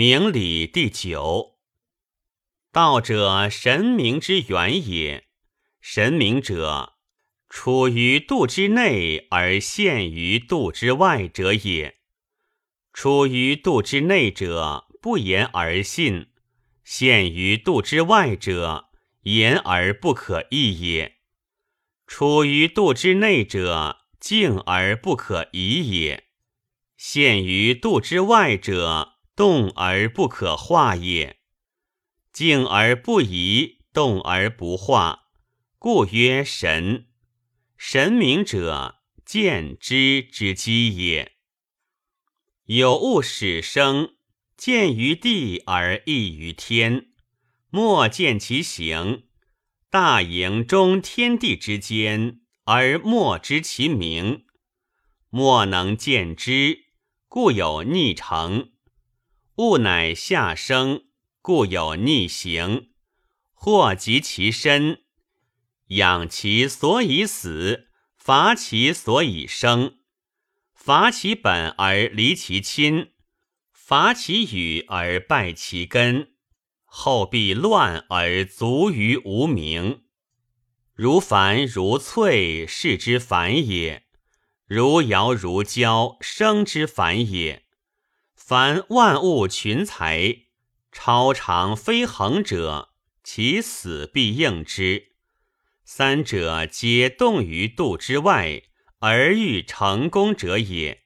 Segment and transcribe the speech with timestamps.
[0.00, 1.58] 明理第九。
[2.72, 5.26] 道者，神明之源也。
[5.78, 6.94] 神明者，
[7.50, 11.98] 处于度之内而现于度之外者也。
[12.94, 16.28] 处于度之内者，不言而信；
[16.82, 18.86] 现于度之外者，
[19.24, 21.18] 言而不可议也。
[22.06, 26.22] 处于度之内者，静而不可移也；
[26.96, 31.38] 现于度之外者，动而不可化也。
[32.30, 35.30] 静而不移，动而不化，
[35.78, 37.06] 故曰神。
[37.78, 41.38] 神明者，见之之机也。
[42.66, 44.10] 有物始生，
[44.58, 47.06] 见于地而异于天，
[47.70, 49.24] 莫见其形。
[49.88, 54.44] 大营中天地之间，而莫知其名。
[55.30, 56.84] 莫能见之，
[57.26, 58.72] 故有逆成。
[59.60, 61.02] 物乃下生，
[61.42, 62.92] 故有逆行。
[63.52, 65.02] 祸及其身，
[65.88, 69.98] 养其所以死，伐其所以生。
[70.72, 73.10] 伐其本而离其亲，
[73.70, 76.32] 伐其羽而败其根。
[76.86, 80.04] 后必乱而卒于无名。
[80.94, 84.04] 如凡如翠，是之繁也；
[84.66, 87.66] 如瑶如胶，生之繁也。
[88.50, 90.38] 凡万物群才，
[90.90, 92.88] 超常非恒者，
[93.22, 95.12] 其死必应之。
[95.84, 98.62] 三者皆动于度之外，
[98.98, 101.04] 而欲成功者也。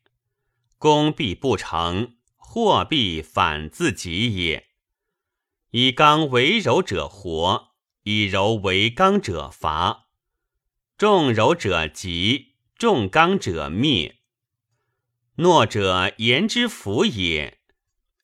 [0.79, 4.69] 功必不成，祸必反自己也。
[5.73, 10.07] 以刚为柔者活，以柔为刚者伐。
[10.97, 14.23] 重柔者急，重刚者灭。
[15.37, 17.59] 诺者言之福也，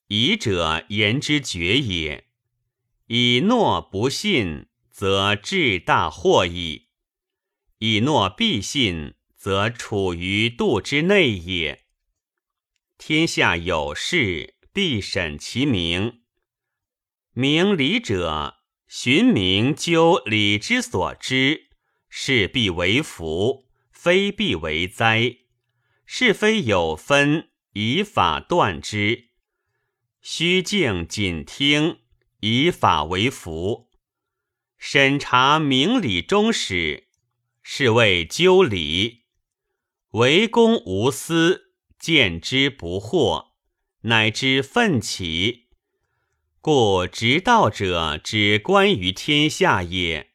[0.07, 2.29] 疑者言之绝也。
[3.07, 6.87] 以诺不信，则至大祸矣；
[7.79, 11.87] 以诺必信，则处于度之内也。
[12.97, 16.21] 天下有事，必审其明。
[17.33, 21.71] 明理者，寻明究理之所知，
[22.09, 25.39] 是必为福，非必为灾。
[26.13, 29.29] 是非有分，以法断之；
[30.21, 32.01] 虚静谨听，
[32.41, 33.89] 以法为福。
[34.77, 37.07] 审查明理中始，
[37.63, 39.21] 是谓究理。
[40.11, 43.51] 为公无私，见之不惑，
[44.01, 45.69] 乃知奋起。
[46.61, 50.33] 故执道者，之观于天下也。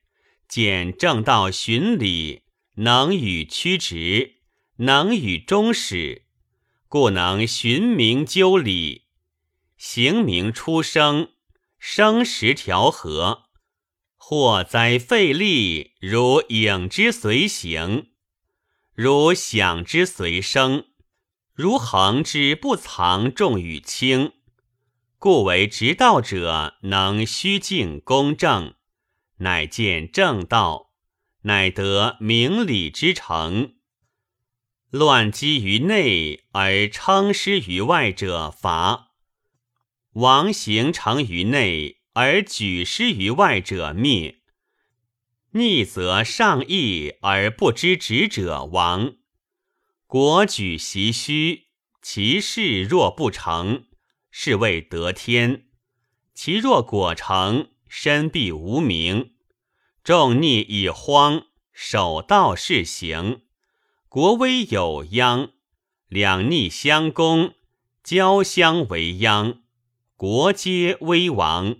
[0.48, 2.44] 见正道循理，
[2.76, 4.35] 能与曲直。
[4.80, 6.24] 能与终始，
[6.90, 9.04] 故能寻名究理，
[9.78, 11.30] 行名出生，
[11.80, 13.44] 生时调和。
[14.18, 18.10] 祸灾费力，如影之随形，
[18.94, 20.88] 如响之随声，
[21.54, 24.34] 如恒之不藏重与轻。
[25.18, 28.74] 故为直道者，能虚静公正，
[29.38, 30.92] 乃见正道，
[31.44, 33.75] 乃得明理之成。
[34.98, 39.12] 乱积于内而称师于外者伐；
[40.14, 44.40] 王行成于内而举失于外者灭。
[45.52, 49.18] 逆则上义而不知止者亡。
[50.08, 51.66] 国举袭虚，
[52.02, 53.88] 其事若不成，
[54.32, 55.66] 是谓得天；
[56.34, 59.34] 其若果成，身必无名。
[60.06, 63.42] 众逆以荒，守道是行。
[64.16, 65.50] 国威有殃，
[66.08, 67.54] 两逆相攻，
[68.02, 69.60] 交相为殃，
[70.16, 71.76] 国皆危亡。